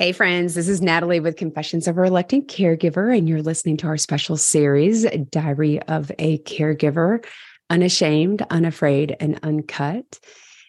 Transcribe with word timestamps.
Hey, 0.00 0.12
friends, 0.12 0.54
this 0.54 0.66
is 0.66 0.80
Natalie 0.80 1.20
with 1.20 1.36
Confessions 1.36 1.86
of 1.86 1.98
a 1.98 2.00
Reluctant 2.00 2.48
Caregiver, 2.48 3.14
and 3.14 3.28
you're 3.28 3.42
listening 3.42 3.76
to 3.76 3.86
our 3.86 3.98
special 3.98 4.38
series, 4.38 5.04
Diary 5.28 5.78
of 5.82 6.10
a 6.18 6.38
Caregiver 6.38 7.22
Unashamed, 7.68 8.40
Unafraid, 8.48 9.14
and 9.20 9.38
Uncut. 9.42 10.18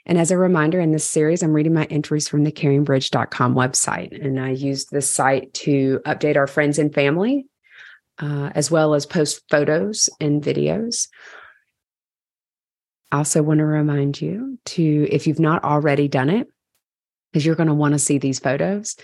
And 0.06 0.18
as 0.18 0.32
a 0.32 0.38
reminder, 0.38 0.82
in 0.82 0.92
this 0.92 1.10
series, 1.10 1.44
I'm 1.44 1.54
reading 1.54 1.74
my 1.74 1.86
entries 1.86 2.28
from 2.28 2.44
the 2.44 2.52
caringbridge.com 2.52 3.56
website. 3.56 4.22
And 4.22 4.38
I 4.38 4.50
used 4.50 4.92
this 4.92 5.10
site 5.10 5.54
to 5.54 6.02
update 6.06 6.36
our 6.36 6.46
friends 6.46 6.78
and 6.78 6.94
family, 6.94 7.46
uh, 8.20 8.50
as 8.54 8.70
well 8.70 8.96
as 8.96 9.06
post 9.06 9.44
photos 9.50 10.10
and 10.20 10.44
videos. 10.44 11.08
I 13.14 13.20
also 13.20 13.44
want 13.44 13.60
to 13.60 13.66
remind 13.66 14.20
you 14.20 14.60
to, 14.66 15.08
if 15.10 15.26
you've 15.26 15.40
not 15.40 15.64
already 15.64 16.10
done 16.10 16.30
it, 16.30 16.50
because 17.32 17.46
you're 17.46 17.56
going 17.56 17.70
to 17.70 17.74
want 17.74 17.94
to 17.94 18.00
see 18.00 18.18
these 18.18 18.40
photos, 18.40 18.98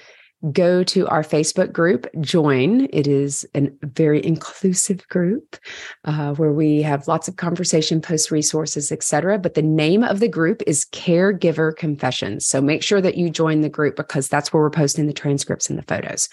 go 0.51 0.83
to 0.83 1.07
our 1.07 1.23
Facebook 1.23 1.73
group, 1.73 2.07
join. 2.21 2.87
It 2.93 3.07
is 3.07 3.47
a 3.55 3.69
very 3.81 4.23
inclusive 4.25 5.07
group 5.07 5.57
uh, 6.05 6.33
where 6.35 6.53
we 6.53 6.81
have 6.83 7.07
lots 7.07 7.27
of 7.27 7.37
conversation, 7.37 8.01
post 8.01 8.29
resources, 8.31 8.91
etc. 8.91 9.39
But 9.39 9.55
the 9.55 9.61
name 9.61 10.03
of 10.03 10.19
the 10.19 10.27
group 10.27 10.61
is 10.67 10.85
Caregiver 10.91 11.75
Confessions. 11.75 12.47
So 12.47 12.61
make 12.61 12.83
sure 12.83 13.01
that 13.01 13.17
you 13.17 13.29
join 13.29 13.61
the 13.61 13.69
group 13.69 13.95
because 13.95 14.27
that's 14.27 14.53
where 14.53 14.61
we're 14.61 14.69
posting 14.69 15.07
the 15.07 15.13
transcripts 15.13 15.69
and 15.69 15.77
the 15.77 15.83
photos. 15.83 16.29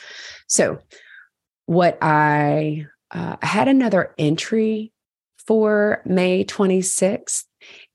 So 0.49 0.79
what 1.67 1.97
I 2.03 2.87
uh, 3.11 3.37
had 3.43 3.69
another 3.69 4.15
entry 4.19 4.93
for 5.47 6.03
May 6.05 6.45
26th. 6.45 7.45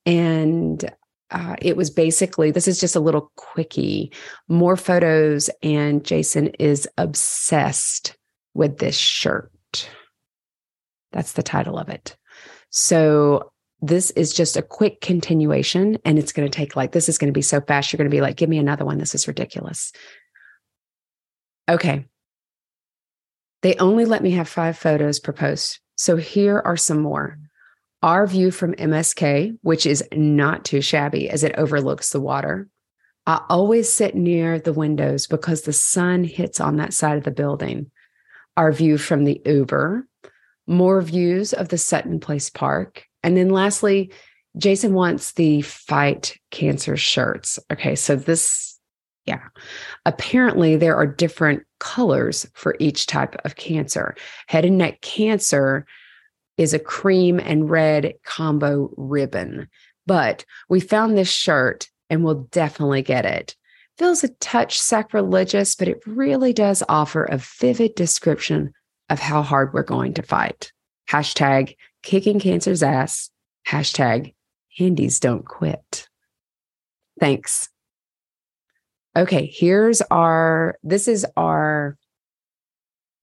And 0.05 0.91
uh, 1.31 1.55
it 1.61 1.77
was 1.77 1.89
basically 1.89 2.51
this 2.51 2.67
is 2.67 2.79
just 2.79 2.95
a 2.95 2.99
little 2.99 3.31
quickie 3.35 4.11
more 4.47 4.75
photos 4.75 5.49
and 5.61 6.03
jason 6.03 6.47
is 6.59 6.87
obsessed 6.97 8.17
with 8.53 8.77
this 8.77 8.97
shirt. 8.97 9.89
That's 11.11 11.33
the 11.33 11.43
title 11.43 11.77
of 11.77 11.89
it. 11.89 12.15
So 12.69 13.51
this 13.81 14.11
is 14.11 14.33
just 14.33 14.57
a 14.57 14.61
quick 14.61 15.01
continuation 15.01 15.97
and 16.03 16.19
it's 16.19 16.33
going 16.33 16.49
to 16.49 16.55
take 16.55 16.75
like 16.75 16.91
this 16.91 17.07
is 17.07 17.17
going 17.17 17.29
to 17.29 17.37
be 17.37 17.41
so 17.41 17.61
fast 17.61 17.91
you're 17.91 17.97
going 17.97 18.09
to 18.09 18.15
be 18.15 18.21
like 18.21 18.35
give 18.35 18.49
me 18.49 18.57
another 18.57 18.85
one. 18.85 18.97
This 18.97 19.15
is 19.15 19.27
ridiculous. 19.27 19.91
Okay. 21.67 22.05
They 23.61 23.75
only 23.75 24.05
let 24.05 24.21
me 24.21 24.31
have 24.31 24.49
five 24.49 24.77
photos 24.77 25.19
per 25.19 25.31
post 25.31 25.79
so 25.95 26.17
here 26.17 26.61
are 26.63 26.77
some 26.77 27.01
more 27.01 27.39
our 28.01 28.25
view 28.25 28.51
from 28.51 28.73
MSK, 28.75 29.57
which 29.61 29.85
is 29.85 30.03
not 30.13 30.63
too 30.63 30.81
shabby 30.81 31.29
as 31.29 31.43
it 31.43 31.55
overlooks 31.57 32.11
the 32.11 32.21
water. 32.21 32.67
I 33.27 33.43
always 33.49 33.91
sit 33.91 34.15
near 34.15 34.59
the 34.59 34.73
windows 34.73 35.27
because 35.27 35.61
the 35.61 35.73
sun 35.73 36.23
hits 36.23 36.59
on 36.59 36.77
that 36.77 36.93
side 36.93 37.17
of 37.17 37.23
the 37.23 37.31
building. 37.31 37.91
Our 38.57 38.71
view 38.71 38.97
from 38.97 39.23
the 39.25 39.41
Uber, 39.45 40.07
more 40.65 41.01
views 41.01 41.53
of 41.53 41.69
the 41.69 41.77
Sutton 41.77 42.19
Place 42.19 42.49
Park. 42.49 43.05
And 43.21 43.35
then 43.35 43.49
lastly, 43.49 44.11
Jason 44.57 44.93
wants 44.93 45.33
the 45.33 45.61
fight 45.61 46.37
cancer 46.51 46.97
shirts. 46.97 47.59
Okay, 47.71 47.95
so 47.95 48.15
this, 48.15 48.79
yeah. 49.25 49.43
Apparently, 50.05 50.75
there 50.75 50.95
are 50.95 51.05
different 51.05 51.63
colors 51.79 52.47
for 52.53 52.75
each 52.79 53.05
type 53.05 53.35
of 53.45 53.55
cancer. 53.55 54.15
Head 54.47 54.65
and 54.65 54.77
neck 54.77 55.01
cancer 55.01 55.85
is 56.59 56.73
a 56.73 56.79
cream 56.79 57.39
and 57.39 57.69
red 57.69 58.13
combo 58.25 58.91
ribbon. 58.97 59.69
But 60.05 60.43
we 60.67 60.81
found 60.81 61.17
this 61.17 61.31
shirt 61.31 61.87
and 62.09 62.21
we'll 62.21 62.49
definitely 62.51 63.01
get 63.01 63.25
it. 63.25 63.55
Feels 63.97 64.25
a 64.25 64.27
touch 64.27 64.77
sacrilegious, 64.77 65.75
but 65.75 65.87
it 65.87 66.05
really 66.05 66.51
does 66.51 66.83
offer 66.89 67.23
a 67.23 67.37
vivid 67.37 67.95
description 67.95 68.73
of 69.09 69.19
how 69.19 69.41
hard 69.41 69.73
we're 69.73 69.83
going 69.83 70.13
to 70.15 70.21
fight. 70.21 70.73
Hashtag 71.09 71.77
kicking 72.03 72.41
cancer's 72.41 72.83
ass. 72.83 73.29
Hashtag 73.65 74.33
handies 74.77 75.21
don't 75.21 75.45
quit. 75.45 76.09
Thanks. 77.21 77.69
Okay, 79.15 79.45
here's 79.45 80.01
our, 80.11 80.77
this 80.83 81.07
is 81.07 81.25
our 81.37 81.97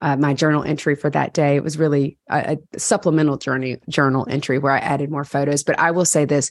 uh, 0.00 0.16
my 0.16 0.34
journal 0.34 0.62
entry 0.62 0.94
for 0.94 1.10
that 1.10 1.32
day. 1.32 1.56
It 1.56 1.64
was 1.64 1.78
really 1.78 2.18
a, 2.28 2.58
a, 2.74 2.78
supplemental 2.78 3.38
journey 3.38 3.78
journal 3.88 4.26
entry 4.28 4.58
where 4.58 4.72
I 4.72 4.78
added 4.78 5.10
more 5.10 5.24
photos. 5.24 5.62
But 5.62 5.78
I 5.78 5.90
will 5.90 6.04
say 6.04 6.24
this: 6.24 6.50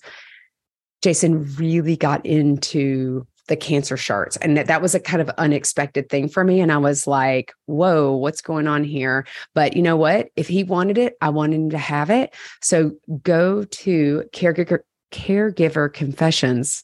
Jason 1.02 1.46
really 1.56 1.96
got 1.96 2.26
into 2.26 3.28
the 3.48 3.56
cancer 3.56 3.96
charts, 3.96 4.38
and 4.38 4.58
that, 4.58 4.68
that 4.68 4.82
was 4.82 4.96
a 4.96 5.00
kind 5.00 5.22
of 5.22 5.30
unexpected 5.38 6.10
thing 6.10 6.28
for 6.28 6.44
me. 6.44 6.60
And 6.60 6.72
I 6.72 6.78
was 6.78 7.06
like, 7.06 7.54
"Whoa, 7.68 8.16
what's 8.16 8.42
going 8.42 8.68
on 8.68 8.84
here?" 8.84 9.28
But 9.54 9.76
you 9.76 9.84
know 9.84 9.98
what? 9.98 10.30
If 10.36 10.48
he 10.48 10.64
wanted 10.64 10.98
it, 10.98 11.16
I 11.22 11.30
wanted 11.30 11.58
him 11.58 11.70
to 11.72 11.78
have 11.78 12.10
it. 12.10 12.34
So 12.62 12.94
go 13.22 13.64
to 13.64 14.24
caregiver 14.34 14.80
caregiver 15.12 15.94
confessions 15.94 16.84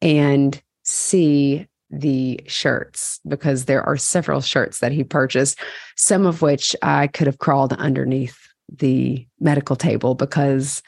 and 0.00 0.62
see 0.84 1.66
the 2.00 2.40
shirts 2.46 3.20
because 3.26 3.64
there 3.64 3.82
are 3.82 3.96
several 3.96 4.40
shirts 4.40 4.80
that 4.80 4.92
he 4.92 5.04
purchased, 5.04 5.58
some 5.96 6.26
of 6.26 6.42
which 6.42 6.74
I 6.82 7.06
could 7.08 7.26
have 7.26 7.38
crawled 7.38 7.72
underneath 7.72 8.38
the 8.68 9.26
medical 9.40 9.76
table 9.76 10.14
because, 10.14 10.82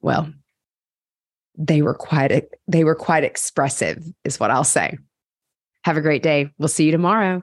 well, 0.00 0.24
mm. 0.24 0.34
they 1.56 1.82
were 1.82 1.94
quite 1.94 2.48
they 2.66 2.84
were 2.84 2.94
quite 2.94 3.24
expressive, 3.24 4.02
is 4.24 4.40
what 4.40 4.50
I'll 4.50 4.64
say. 4.64 4.98
Have 5.84 5.96
a 5.96 6.02
great 6.02 6.22
day. 6.22 6.50
We'll 6.58 6.68
see 6.68 6.86
you 6.86 6.92
tomorrow. 6.92 7.42